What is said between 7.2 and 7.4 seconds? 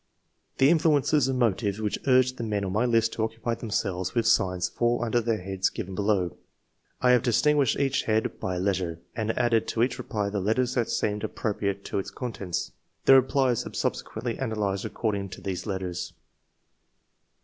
TASTE FOB